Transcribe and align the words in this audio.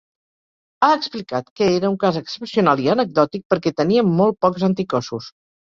Ha 0.85 0.87
explicat 0.99 1.51
que 1.59 1.67
era 1.75 1.91
un 1.95 1.99
cas 2.05 2.17
excepcional 2.21 2.83
i 2.87 2.91
“anecdòtic” 2.97 3.47
perquè 3.55 3.77
tenia 3.83 4.09
molt 4.15 4.41
pocs 4.47 4.69
anticossos. 4.71 5.33